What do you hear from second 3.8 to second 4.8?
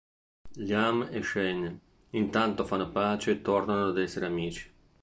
ad essere amici.